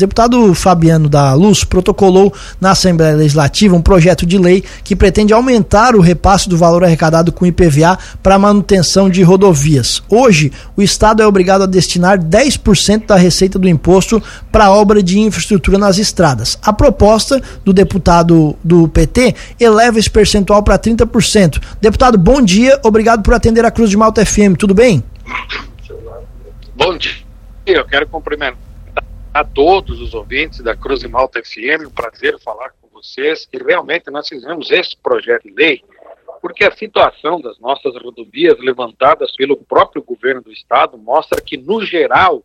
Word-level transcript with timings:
deputado 0.00 0.54
Fabiano 0.54 1.08
da 1.08 1.34
Luz 1.34 1.64
protocolou 1.64 2.32
na 2.60 2.70
Assembleia 2.70 3.16
Legislativa 3.16 3.74
um 3.74 3.82
projeto 3.82 4.24
de 4.24 4.38
lei 4.38 4.62
que 4.84 4.94
pretende 4.94 5.32
aumentar 5.32 5.96
o 5.96 6.00
repasse 6.00 6.48
do 6.48 6.56
valor 6.56 6.84
arrecadado 6.84 7.32
com 7.32 7.44
IPVA 7.44 7.98
para 8.22 8.38
manutenção 8.38 9.10
de 9.10 9.24
rodovias. 9.24 10.00
Hoje, 10.08 10.52
o 10.76 10.82
Estado 10.82 11.20
é 11.20 11.26
obrigado 11.26 11.62
a 11.62 11.66
destinar 11.66 12.16
10% 12.16 13.06
da 13.06 13.16
receita 13.16 13.58
do 13.58 13.68
imposto 13.68 14.22
para 14.52 14.70
obra 14.70 15.02
de 15.02 15.18
infraestrutura 15.18 15.78
nas 15.78 15.98
estradas. 15.98 16.56
A 16.62 16.72
proposta 16.72 17.42
do 17.64 17.72
deputado 17.72 18.54
do 18.62 18.86
PT 18.86 19.34
eleva 19.58 19.98
esse 19.98 20.08
percentual 20.08 20.62
para 20.62 20.78
30%. 20.78 21.60
Deputado, 21.80 22.16
bom 22.16 22.40
dia, 22.40 22.78
obrigado 22.84 23.24
por 23.24 23.34
atender 23.34 23.64
a 23.64 23.70
Cruz 23.72 23.90
de 23.90 23.96
Malta 23.96 24.24
FM, 24.24 24.54
tudo 24.56 24.74
bem? 24.74 25.02
Bom 26.76 26.96
dia, 26.96 27.10
eu 27.66 27.84
quero 27.84 28.06
cumprimentar 28.06 28.67
a 29.32 29.44
todos 29.44 30.00
os 30.00 30.14
ouvintes 30.14 30.60
da 30.60 30.76
Cruz 30.76 31.00
de 31.00 31.08
Malta 31.08 31.42
FM, 31.42 31.86
um 31.86 31.90
prazer 31.90 32.38
falar 32.40 32.70
com 32.80 32.88
vocês. 32.88 33.48
E 33.52 33.58
realmente 33.58 34.10
nós 34.10 34.28
fizemos 34.28 34.70
esse 34.70 34.96
projeto 34.96 35.44
de 35.44 35.54
lei 35.54 35.82
porque 36.40 36.64
a 36.64 36.74
situação 36.74 37.40
das 37.40 37.58
nossas 37.58 37.94
rodovias 38.02 38.58
levantadas 38.58 39.34
pelo 39.36 39.56
próprio 39.56 40.02
governo 40.02 40.42
do 40.42 40.52
estado 40.52 40.96
mostra 40.96 41.40
que, 41.40 41.56
no 41.56 41.84
geral, 41.84 42.44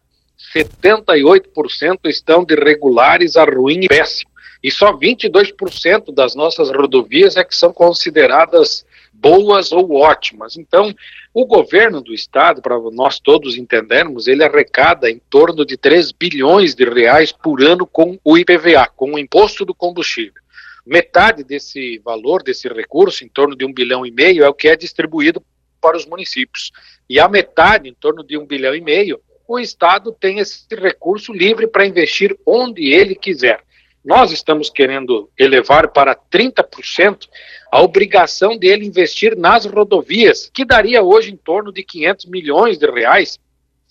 78% 0.56 2.00
estão 2.06 2.44
de 2.44 2.56
regulares 2.56 3.36
a 3.36 3.44
ruim 3.44 3.82
e 3.84 3.88
péssimo. 3.88 4.32
E 4.64 4.72
só 4.72 4.94
22% 4.94 6.14
das 6.14 6.36
nossas 6.36 6.70
rodovias 6.70 7.36
é 7.36 7.44
que 7.44 7.56
são 7.56 7.74
consideradas 7.74 8.86
boas 9.12 9.72
ou 9.72 9.94
ótimas. 9.96 10.58
Então, 10.58 10.96
o 11.34 11.46
governo 11.46 12.02
do 12.02 12.14
estado, 12.14 12.62
para 12.62 12.80
nós 12.92 13.20
todos 13.20 13.58
entendermos, 13.58 14.28
ele 14.28 14.44
arrecada 14.44 15.10
em 15.10 15.20
torno 15.30 15.66
de 15.66 15.76
3 15.76 16.12
bilhões 16.14 16.74
de 16.74 16.86
reais 16.86 17.32
por 17.32 17.62
ano 17.62 17.86
com 17.86 18.18
o 18.24 18.38
IPVA, 18.38 18.88
com 18.96 19.14
o 19.14 19.20
imposto 19.20 19.66
do 19.66 19.76
combustível. 19.76 20.42
Metade 20.86 21.44
desse 21.44 22.00
valor, 22.00 22.42
desse 22.42 22.68
recurso, 22.68 23.24
em 23.24 23.28
torno 23.28 23.56
de 23.56 23.66
um 23.66 23.74
bilhão 23.74 24.06
e 24.06 24.12
meio, 24.12 24.44
é 24.44 24.50
o 24.50 24.54
que 24.54 24.68
é 24.68 24.76
distribuído 24.76 25.44
para 25.82 25.98
os 25.98 26.06
municípios. 26.06 26.72
E 27.10 27.20
a 27.20 27.28
metade, 27.28 27.90
em 27.90 27.94
torno 27.94 28.24
de 28.24 28.38
um 28.38 28.46
bilhão 28.46 28.74
e 28.74 28.82
meio, 28.82 29.20
o 29.48 29.60
Estado 29.60 30.16
tem 30.18 30.40
esse 30.40 30.66
recurso 30.72 31.34
livre 31.34 31.68
para 31.68 31.86
investir 31.86 32.38
onde 32.46 32.94
ele 32.94 33.14
quiser. 33.14 33.62
Nós 34.04 34.32
estamos 34.32 34.70
querendo 34.70 35.30
elevar 35.38 35.88
para 35.90 36.14
30% 36.14 37.28
a 37.72 37.82
obrigação 37.82 38.58
dele 38.58 38.86
investir 38.86 39.38
nas 39.38 39.66
rodovias, 39.66 40.50
que 40.54 40.66
daria 40.66 41.02
hoje 41.02 41.32
em 41.32 41.38
torno 41.38 41.72
de 41.72 41.84
500 41.84 42.26
milhões 42.26 42.78
de 42.78 42.86
reais, 42.86 43.40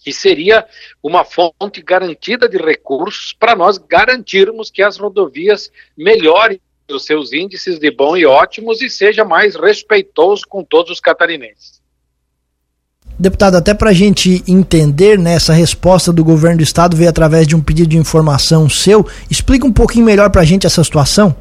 que 0.04 0.12
seria 0.12 0.66
uma 1.02 1.24
fonte 1.24 1.80
garantida 1.82 2.48
de 2.48 2.58
recursos 2.58 3.32
para 3.32 3.56
nós 3.56 3.78
garantirmos 3.78 4.70
que 4.70 4.82
as 4.82 4.98
rodovias 4.98 5.72
melhorem 5.96 6.60
os 6.90 7.04
seus 7.04 7.32
índices 7.32 7.78
de 7.78 7.90
bom 7.90 8.16
e 8.16 8.26
ótimos 8.26 8.82
e 8.82 8.90
seja 8.90 9.24
mais 9.24 9.56
respeitoso 9.56 10.44
com 10.46 10.62
todos 10.62 10.92
os 10.92 11.00
catarinenses. 11.00 11.81
Deputado, 13.22 13.56
até 13.56 13.72
para 13.72 13.90
a 13.90 13.92
gente 13.92 14.42
entender, 14.48 15.16
né, 15.16 15.34
essa 15.34 15.52
resposta 15.52 16.12
do 16.12 16.24
governo 16.24 16.56
do 16.56 16.64
estado 16.64 16.96
veio 16.96 17.08
através 17.08 17.46
de 17.46 17.54
um 17.54 17.62
pedido 17.62 17.90
de 17.90 17.96
informação 17.96 18.68
seu. 18.68 19.06
Explica 19.30 19.64
um 19.64 19.72
pouquinho 19.72 20.04
melhor 20.04 20.28
para 20.28 20.40
a 20.40 20.44
gente 20.44 20.66
essa 20.66 20.82
situação. 20.82 21.32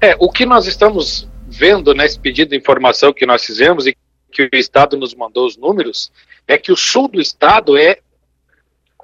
É, 0.00 0.16
o 0.18 0.28
que 0.28 0.44
nós 0.44 0.66
estamos 0.66 1.28
vendo 1.46 1.94
nesse 1.94 2.18
pedido 2.18 2.50
de 2.50 2.56
informação 2.56 3.12
que 3.12 3.24
nós 3.24 3.44
fizemos 3.44 3.86
e 3.86 3.96
que 4.32 4.42
o 4.42 4.56
estado 4.58 4.96
nos 4.96 5.14
mandou 5.14 5.46
os 5.46 5.56
números, 5.56 6.10
é 6.48 6.58
que 6.58 6.72
o 6.72 6.76
sul 6.76 7.06
do 7.06 7.20
estado 7.20 7.76
é 7.76 8.00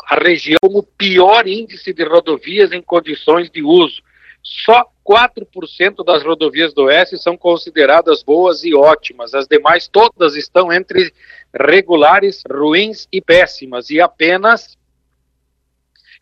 a 0.04 0.16
região 0.16 0.58
com 0.60 0.80
o 0.80 0.82
pior 0.82 1.46
índice 1.46 1.94
de 1.94 2.02
rodovias 2.02 2.72
em 2.72 2.82
condições 2.82 3.48
de 3.48 3.62
uso. 3.62 4.02
Só 4.42 4.84
4% 5.04 6.04
das 6.04 6.22
rodovias 6.22 6.72
do 6.72 6.84
Oeste 6.84 7.18
são 7.18 7.36
consideradas 7.36 8.22
boas 8.22 8.64
e 8.64 8.74
ótimas. 8.74 9.34
As 9.34 9.46
demais 9.46 9.88
todas 9.88 10.36
estão 10.36 10.72
entre 10.72 11.12
regulares, 11.52 12.42
ruins 12.48 13.08
e 13.10 13.20
péssimas. 13.20 13.90
E 13.90 14.00
apenas 14.00 14.78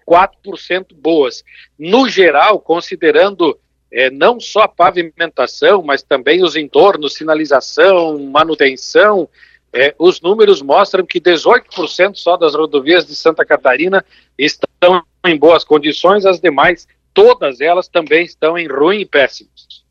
4% 0.06 0.94
boas. 0.94 1.44
No 1.78 2.08
geral, 2.08 2.58
considerando 2.58 3.58
é, 3.92 4.10
não 4.10 4.40
só 4.40 4.60
a 4.60 4.68
pavimentação, 4.68 5.82
mas 5.82 6.02
também 6.02 6.42
os 6.42 6.56
entornos, 6.56 7.14
sinalização, 7.14 8.18
manutenção, 8.18 9.28
é, 9.72 9.94
os 9.98 10.20
números 10.20 10.62
mostram 10.62 11.04
que 11.04 11.20
18% 11.20 12.16
só 12.16 12.36
das 12.36 12.54
rodovias 12.54 13.06
de 13.06 13.14
Santa 13.14 13.44
Catarina 13.44 14.04
estão 14.36 15.04
em 15.24 15.36
boas 15.36 15.64
condições, 15.64 16.24
as 16.24 16.40
demais 16.40 16.88
todas 17.12 17.60
elas 17.60 17.88
também 17.88 18.24
estão 18.24 18.58
em 18.58 18.66
ruim 18.66 19.00
e 19.00 19.06
péssimos. 19.06 19.84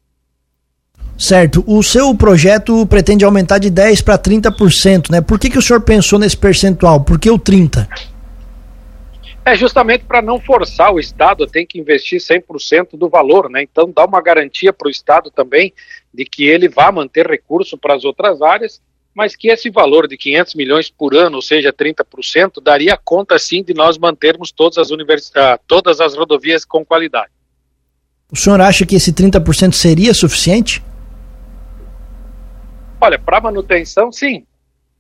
Certo. 1.18 1.64
O 1.68 1.84
seu 1.84 2.16
projeto 2.16 2.86
pretende 2.86 3.26
aumentar 3.26 3.60
de 3.60 3.70
10% 3.70 4.04
para 4.04 4.18
30%, 4.18 5.12
né? 5.12 5.20
Por 5.20 5.38
que, 5.38 5.50
que 5.50 5.58
o 5.58 5.62
senhor 5.62 5.82
pensou 5.82 6.18
nesse 6.18 6.38
percentual? 6.38 7.04
Por 7.04 7.20
que 7.20 7.30
o 7.30 7.38
30%? 7.38 7.88
É 9.46 9.56
justamente 9.56 10.06
para 10.06 10.22
não 10.22 10.40
forçar 10.40 10.94
o 10.94 11.00
Estado 11.00 11.44
a 11.44 11.48
ter 11.48 11.66
que 11.66 11.80
investir 11.80 12.20
100% 12.20 12.98
do 12.98 13.10
valor, 13.10 13.50
né? 13.50 13.64
Então 13.64 13.92
dá 13.94 14.06
uma 14.06 14.22
garantia 14.22 14.72
para 14.72 14.88
o 14.88 14.92
Estado 14.92 15.32
também 15.32 15.74
de 16.14 16.24
que 16.24 16.46
ele 16.46 16.70
vá 16.70 16.92
manter 16.92 17.28
recurso 17.28 17.78
para 17.78 17.96
as 17.96 18.06
outras 18.06 18.42
áreas 18.42 18.80
mas 19.20 19.36
que 19.36 19.50
esse 19.50 19.70
valor 19.70 20.08
de 20.08 20.16
500 20.16 20.56
milhões 20.56 20.90
por 20.90 21.14
ano, 21.14 21.36
ou 21.36 21.42
seja, 21.42 21.74
30%, 21.74 22.64
daria 22.64 22.96
conta 22.96 23.38
sim 23.38 23.62
de 23.62 23.74
nós 23.74 23.98
mantermos 23.98 24.50
todas 24.50 24.78
as, 24.78 24.92
univers... 24.92 25.30
Ah, 25.36 25.60
todas 25.68 26.00
as 26.00 26.16
rodovias 26.16 26.64
com 26.64 26.86
qualidade. 26.86 27.30
O 28.32 28.38
senhor 28.38 28.62
acha 28.62 28.86
que 28.86 28.96
esse 28.96 29.12
30% 29.12 29.74
seria 29.74 30.14
suficiente? 30.14 30.82
Olha, 33.02 33.20
para 33.20 33.42
manutenção, 33.42 34.10
sim. 34.10 34.46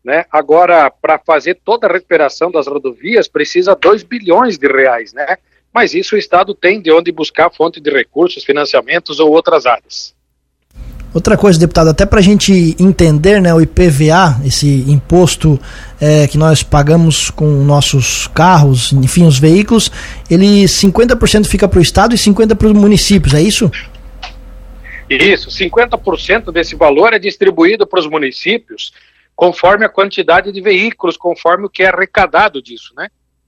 Né? 0.03 0.25
Agora, 0.29 0.91
para 0.91 1.17
fazer 1.17 1.57
toda 1.63 1.87
a 1.87 1.93
recuperação 1.93 2.51
das 2.51 2.67
rodovias, 2.67 3.29
precisa 3.29 3.73
2 3.73 4.03
bilhões 4.03 4.57
de 4.57 4.67
reais, 4.67 5.13
né? 5.13 5.37
Mas 5.73 5.93
isso 5.93 6.15
o 6.15 6.19
Estado 6.19 6.53
tem 6.53 6.81
de 6.81 6.91
onde 6.91 7.09
buscar 7.09 7.49
fonte 7.49 7.79
de 7.79 7.89
recursos, 7.89 8.43
financiamentos 8.43 9.17
ou 9.21 9.31
outras 9.31 9.65
áreas. 9.65 10.13
Outra 11.11 11.35
coisa, 11.35 11.59
deputado, 11.59 11.89
até 11.89 12.05
para 12.05 12.19
a 12.19 12.21
gente 12.21 12.75
entender 12.79 13.41
né, 13.41 13.51
o 13.51 13.59
IPVA, 13.59 14.39
esse 14.45 14.85
imposto 14.87 15.59
é, 15.99 16.27
que 16.27 16.37
nós 16.37 16.61
pagamos 16.61 17.31
com 17.31 17.45
nossos 17.63 18.27
carros, 18.27 18.93
enfim, 18.93 19.25
os 19.25 19.39
veículos, 19.39 19.91
ele 20.29 20.65
50% 20.65 21.47
fica 21.47 21.67
para 21.67 21.79
o 21.79 21.81
Estado 21.81 22.13
e 22.13 22.17
50% 22.17 22.55
para 22.55 22.67
os 22.67 22.73
municípios, 22.73 23.33
é 23.33 23.41
isso? 23.41 23.71
Isso, 25.09 25.49
50% 25.49 26.51
desse 26.51 26.75
valor 26.75 27.13
é 27.13 27.19
distribuído 27.19 27.87
para 27.87 27.99
os 27.99 28.07
municípios 28.07 28.93
conforme 29.39 29.85
a 29.85 29.89
quantidade 29.89 30.51
de 30.51 30.59
veículos, 30.59 31.15
conforme 31.15 31.65
o 31.65 31.69
que 31.69 31.81
é 31.81 31.87
arrecadado 31.87 32.61
disso, 32.61 32.93
né? 32.93 33.07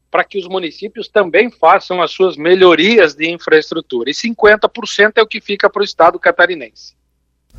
Para 0.10 0.24
que 0.24 0.40
os 0.40 0.48
municípios 0.48 1.10
também 1.10 1.52
façam 1.52 2.02
as 2.02 2.12
suas 2.12 2.38
melhorias 2.38 3.14
de 3.14 3.30
infraestrutura. 3.30 4.10
E 4.10 4.14
50% 4.14 5.12
é 5.18 5.22
o 5.22 5.28
que 5.28 5.42
fica 5.42 5.70
para 5.70 5.82
o 5.82 5.84
Estado 5.84 6.18
catarinense. 6.18 6.96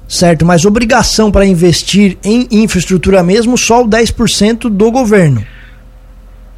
Certo, 0.08 0.44
mas 0.44 0.64
obrigação 0.64 1.30
para 1.30 1.46
investir 1.46 2.18
em 2.22 2.46
infraestrutura 2.50 3.22
mesmo, 3.22 3.56
só 3.56 3.82
o 3.82 3.88
10% 3.88 4.68
do 4.68 4.90
governo. 4.90 5.46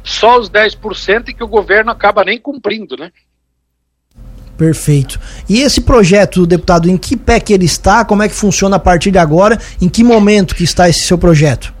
Só 0.03 0.37
os 0.39 0.49
10% 0.49 1.33
que 1.33 1.43
o 1.43 1.47
governo 1.47 1.91
acaba 1.91 2.23
nem 2.23 2.39
cumprindo, 2.39 2.95
né? 2.97 3.11
Perfeito. 4.57 5.19
E 5.49 5.61
esse 5.61 5.81
projeto, 5.81 6.45
deputado, 6.45 6.89
em 6.89 6.97
que 6.97 7.17
pé 7.17 7.39
que 7.39 7.53
ele 7.53 7.65
está? 7.65 8.05
Como 8.05 8.23
é 8.23 8.29
que 8.29 8.35
funciona 8.35 8.77
a 8.77 8.79
partir 8.79 9.11
de 9.11 9.17
agora? 9.17 9.59
Em 9.81 9.89
que 9.89 10.03
momento 10.03 10.55
que 10.55 10.63
está 10.63 10.87
esse 10.87 11.01
seu 11.01 11.17
projeto? 11.17 11.73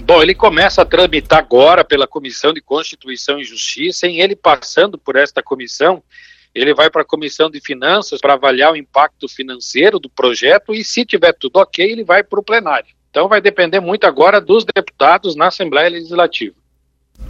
Bom, 0.00 0.20
ele 0.20 0.34
começa 0.34 0.82
a 0.82 0.84
tramitar 0.84 1.38
agora 1.38 1.84
pela 1.84 2.06
Comissão 2.06 2.52
de 2.52 2.60
Constituição 2.60 3.38
e 3.38 3.44
Justiça. 3.44 4.06
Em 4.06 4.20
ele 4.20 4.36
passando 4.36 4.98
por 4.98 5.16
esta 5.16 5.42
comissão, 5.42 6.02
ele 6.54 6.72
vai 6.72 6.88
para 6.88 7.02
a 7.02 7.06
comissão 7.06 7.50
de 7.50 7.60
finanças 7.60 8.20
para 8.20 8.34
avaliar 8.34 8.72
o 8.72 8.76
impacto 8.76 9.28
financeiro 9.28 9.98
do 9.98 10.08
projeto 10.08 10.74
e, 10.74 10.84
se 10.84 11.04
tiver 11.04 11.32
tudo 11.32 11.56
ok, 11.56 11.84
ele 11.84 12.04
vai 12.04 12.22
para 12.22 12.38
o 12.38 12.44
plenário. 12.44 12.86
Então, 13.10 13.28
vai 13.28 13.40
depender 13.40 13.80
muito 13.80 14.04
agora 14.04 14.40
dos 14.40 14.64
deputados 14.64 15.34
na 15.34 15.46
Assembleia 15.46 15.88
Legislativa. 15.88 16.54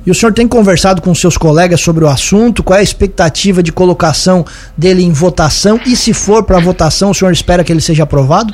E 0.07 0.11
o 0.11 0.15
senhor 0.15 0.33
tem 0.33 0.47
conversado 0.47 1.01
com 1.01 1.15
seus 1.15 1.37
colegas 1.37 1.81
sobre 1.81 2.05
o 2.05 2.09
assunto? 2.09 2.63
Qual 2.63 2.77
é 2.77 2.81
a 2.81 2.83
expectativa 2.83 3.63
de 3.63 3.73
colocação 3.73 4.45
dele 4.77 5.03
em 5.03 5.13
votação? 5.13 5.81
E 5.87 5.97
se 5.97 6.13
for 6.13 6.45
para 6.45 6.59
votação, 6.59 7.11
o 7.11 7.15
senhor 7.15 7.33
espera 7.33 7.65
que 7.65 7.73
ele 7.73 7.81
seja 7.81 8.03
aprovado? 8.03 8.53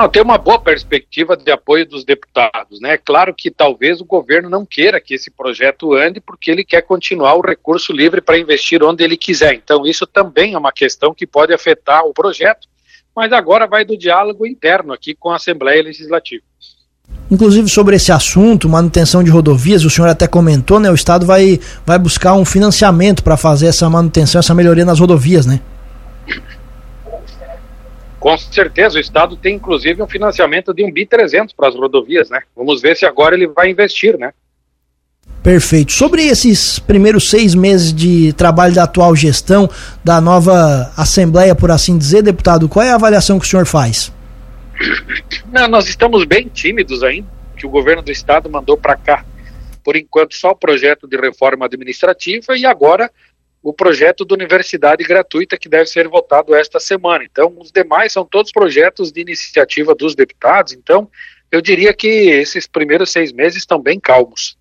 Não, 0.00 0.08
tem 0.08 0.22
uma 0.22 0.38
boa 0.38 0.58
perspectiva 0.58 1.36
de 1.36 1.52
apoio 1.52 1.86
dos 1.86 2.06
deputados, 2.06 2.80
né? 2.80 2.94
É 2.94 2.96
claro 2.96 3.34
que 3.36 3.50
talvez 3.50 4.00
o 4.00 4.04
governo 4.06 4.48
não 4.48 4.64
queira 4.64 4.98
que 4.98 5.12
esse 5.12 5.30
projeto 5.30 5.92
ande, 5.92 6.22
porque 6.22 6.50
ele 6.50 6.64
quer 6.64 6.80
continuar 6.80 7.34
o 7.34 7.42
recurso 7.42 7.92
livre 7.92 8.22
para 8.22 8.38
investir 8.38 8.82
onde 8.82 9.04
ele 9.04 9.14
quiser. 9.14 9.52
Então, 9.52 9.84
isso 9.84 10.06
também 10.06 10.54
é 10.54 10.58
uma 10.58 10.72
questão 10.72 11.12
que 11.12 11.26
pode 11.26 11.52
afetar 11.52 12.02
o 12.06 12.14
projeto, 12.14 12.66
mas 13.14 13.30
agora 13.30 13.66
vai 13.66 13.84
do 13.84 13.94
diálogo 13.94 14.46
interno 14.46 14.94
aqui 14.94 15.14
com 15.14 15.28
a 15.28 15.36
Assembleia 15.36 15.82
Legislativa. 15.82 16.44
Inclusive 17.30 17.68
sobre 17.68 17.96
esse 17.96 18.10
assunto, 18.10 18.70
manutenção 18.70 19.22
de 19.22 19.30
rodovias, 19.30 19.84
o 19.84 19.90
senhor 19.90 20.08
até 20.08 20.26
comentou, 20.26 20.80
né? 20.80 20.90
O 20.90 20.94
Estado 20.94 21.26
vai, 21.26 21.60
vai 21.84 21.98
buscar 21.98 22.32
um 22.32 22.46
financiamento 22.46 23.22
para 23.22 23.36
fazer 23.36 23.66
essa 23.66 23.90
manutenção, 23.90 24.38
essa 24.38 24.54
melhoria 24.54 24.86
nas 24.86 24.98
rodovias, 24.98 25.44
né? 25.44 25.60
Com 28.20 28.36
certeza, 28.36 28.98
o 28.98 29.00
Estado 29.00 29.34
tem 29.34 29.56
inclusive 29.56 30.02
um 30.02 30.06
financiamento 30.06 30.74
de 30.74 30.84
um 30.84 30.92
bi 30.92 31.06
300 31.06 31.54
para 31.54 31.70
as 31.70 31.74
rodovias, 31.74 32.28
né? 32.28 32.42
Vamos 32.54 32.82
ver 32.82 32.94
se 32.94 33.06
agora 33.06 33.34
ele 33.34 33.48
vai 33.48 33.70
investir, 33.70 34.18
né? 34.18 34.32
Perfeito. 35.42 35.92
Sobre 35.92 36.26
esses 36.26 36.78
primeiros 36.78 37.30
seis 37.30 37.54
meses 37.54 37.94
de 37.94 38.34
trabalho 38.34 38.74
da 38.74 38.84
atual 38.84 39.16
gestão, 39.16 39.70
da 40.04 40.20
nova 40.20 40.92
Assembleia, 40.98 41.54
por 41.54 41.70
assim 41.70 41.96
dizer, 41.96 42.20
deputado, 42.20 42.68
qual 42.68 42.84
é 42.84 42.90
a 42.90 42.96
avaliação 42.96 43.38
que 43.38 43.46
o 43.46 43.48
senhor 43.48 43.64
faz? 43.64 44.12
Não, 45.50 45.66
nós 45.66 45.88
estamos 45.88 46.24
bem 46.26 46.46
tímidos 46.46 47.02
ainda, 47.02 47.26
que 47.56 47.66
o 47.66 47.70
governo 47.70 48.02
do 48.02 48.12
estado 48.12 48.50
mandou 48.50 48.76
para 48.76 48.96
cá, 48.96 49.24
por 49.82 49.96
enquanto, 49.96 50.34
só 50.34 50.50
o 50.50 50.56
projeto 50.56 51.08
de 51.08 51.16
reforma 51.16 51.64
administrativa 51.64 52.54
e 52.54 52.66
agora 52.66 53.10
o 53.62 53.72
projeto 53.72 54.24
da 54.24 54.34
universidade 54.34 55.04
gratuita 55.04 55.58
que 55.58 55.68
deve 55.68 55.86
ser 55.86 56.08
votado 56.08 56.54
esta 56.54 56.80
semana. 56.80 57.24
Então, 57.30 57.54
os 57.58 57.70
demais 57.70 58.12
são 58.12 58.24
todos 58.24 58.52
projetos 58.52 59.12
de 59.12 59.20
iniciativa 59.20 59.94
dos 59.94 60.14
deputados. 60.14 60.72
Então, 60.72 61.08
eu 61.52 61.60
diria 61.60 61.92
que 61.92 62.08
esses 62.08 62.66
primeiros 62.66 63.10
seis 63.10 63.32
meses 63.32 63.58
estão 63.58 63.80
bem 63.80 64.00
calmos. 64.00 64.56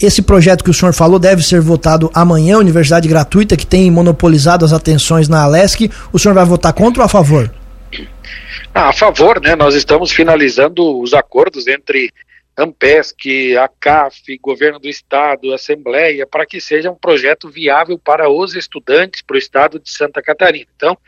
Esse 0.00 0.22
projeto 0.22 0.62
que 0.62 0.70
o 0.70 0.74
senhor 0.74 0.92
falou 0.92 1.18
deve 1.18 1.42
ser 1.42 1.60
votado 1.60 2.10
amanhã, 2.14 2.58
Universidade 2.58 3.08
Gratuita, 3.08 3.56
que 3.56 3.66
tem 3.66 3.90
monopolizado 3.90 4.64
as 4.64 4.72
atenções 4.72 5.28
na 5.28 5.42
Alesc. 5.42 5.90
O 6.12 6.18
senhor 6.18 6.34
vai 6.34 6.44
votar 6.44 6.72
contra 6.72 7.02
ou 7.02 7.06
a 7.06 7.08
favor? 7.08 7.52
Ah, 8.72 8.90
a 8.90 8.92
favor, 8.92 9.40
né? 9.40 9.56
Nós 9.56 9.74
estamos 9.74 10.12
finalizando 10.12 11.00
os 11.00 11.14
acordos 11.14 11.66
entre 11.66 12.12
Ampesc, 12.58 13.56
a 13.56 13.68
CAF, 13.68 14.36
Governo 14.38 14.80
do 14.80 14.88
Estado, 14.88 15.54
Assembleia, 15.54 16.26
para 16.26 16.44
que 16.44 16.60
seja 16.60 16.90
um 16.90 16.96
projeto 16.96 17.48
viável 17.48 17.96
para 17.96 18.28
os 18.28 18.56
estudantes, 18.56 19.22
para 19.22 19.36
o 19.36 19.38
Estado 19.38 19.78
de 19.78 19.88
Santa 19.88 20.20
Catarina. 20.20 20.66
Então, 20.74 20.98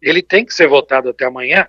ele 0.00 0.22
tem 0.22 0.42
que 0.42 0.54
ser 0.54 0.66
votado 0.66 1.10
até 1.10 1.26
amanhã, 1.26 1.66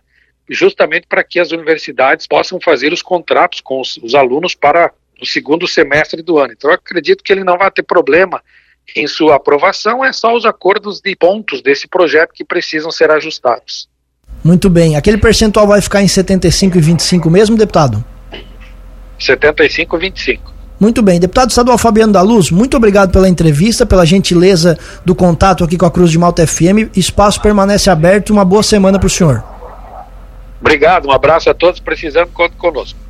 justamente 0.49 1.07
para 1.07 1.25
que 1.25 1.41
as 1.41 1.51
universidades 1.51 2.25
possam 2.25 2.57
fazer 2.61 2.93
os 2.93 3.01
contratos 3.01 3.59
com 3.59 3.81
os, 3.81 3.97
os 3.97 4.15
alunos 4.15 4.55
para 4.55 4.93
o 5.21 5.25
segundo 5.25 5.67
semestre 5.67 6.21
do 6.21 6.37
ano. 6.37 6.53
Então, 6.53 6.69
eu 6.69 6.75
acredito 6.75 7.21
que 7.21 7.33
ele 7.33 7.43
não 7.43 7.57
vai 7.57 7.69
ter 7.69 7.83
problema 7.83 8.41
em 8.95 9.05
sua 9.07 9.35
aprovação, 9.35 10.05
é 10.05 10.13
só 10.13 10.33
os 10.33 10.45
acordos 10.45 11.01
de 11.01 11.13
pontos 11.17 11.61
desse 11.61 11.85
projeto 11.85 12.31
que 12.33 12.45
precisam 12.45 12.91
ser 12.91 13.11
ajustados. 13.11 13.89
Muito 14.41 14.69
bem. 14.69 14.95
Aquele 14.95 15.17
percentual 15.17 15.67
vai 15.67 15.81
ficar 15.81 16.01
em 16.01 16.07
75 16.07 16.77
e 16.77 16.81
25 16.81 17.29
mesmo, 17.29 17.57
deputado? 17.57 18.16
75 19.19 19.97
25. 19.97 20.57
Muito 20.79 21.01
bem. 21.01 21.19
Deputado 21.19 21.49
estadual 21.49 21.77
Fabiano 21.77 22.13
da 22.13 22.21
Luz, 22.21 22.51
muito 22.51 22.77
obrigado 22.77 23.11
pela 23.11 23.27
entrevista, 23.27 23.85
pela 23.85 24.05
gentileza 24.05 24.77
do 25.03 25.15
contato 25.15 25.63
aqui 25.63 25.75
com 25.75 25.85
a 25.85 25.91
Cruz 25.91 26.11
de 26.11 26.19
Malta 26.19 26.45
FM. 26.45 26.95
Espaço 26.95 27.41
permanece 27.41 27.89
aberto. 27.89 28.29
Uma 28.29 28.45
boa 28.45 28.61
semana 28.61 28.99
para 28.99 29.07
o 29.07 29.09
senhor. 29.09 29.43
Obrigado, 30.61 31.07
um 31.07 31.11
abraço 31.11 31.49
a 31.49 31.53
todos. 31.53 31.79
Precisando, 31.79 32.29
conte 32.31 32.55
conosco. 32.55 33.06